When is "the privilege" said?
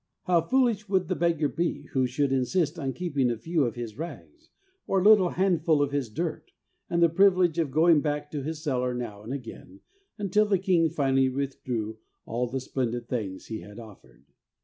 7.03-7.59